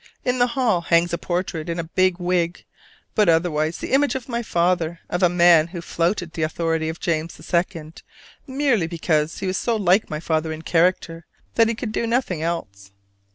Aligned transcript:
In 0.25 0.39
the 0.39 0.47
hall 0.57 0.81
hangs 0.81 1.13
a 1.13 1.17
portrait 1.19 1.69
in 1.69 1.77
a 1.77 1.83
big 1.83 2.17
wig, 2.17 2.65
but 3.13 3.29
otherwise 3.29 3.77
the 3.77 3.91
image 3.91 4.15
of 4.15 4.27
my 4.27 4.41
father, 4.41 4.99
of 5.11 5.21
a 5.21 5.29
man 5.29 5.67
who 5.67 5.79
flouted 5.79 6.33
the 6.33 6.41
authority 6.41 6.89
of 6.89 6.99
James 6.99 7.39
II. 7.53 7.93
merely 8.47 8.87
because 8.87 9.37
he 9.37 9.45
was 9.45 9.57
so 9.57 9.75
like 9.75 10.09
my 10.09 10.19
father 10.19 10.51
in 10.51 10.63
character 10.63 11.27
that 11.53 11.67
he 11.67 11.75
could 11.75 11.91
do 11.91 12.07
nothing 12.07 12.41
else. 12.41 12.89